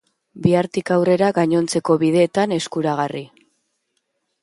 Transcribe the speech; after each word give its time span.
Bihartik 0.45 0.91
aurrera 0.95 1.29
gainontzeko 1.39 1.99
bideetan 2.07 2.59
eskuragarri. 2.61 3.25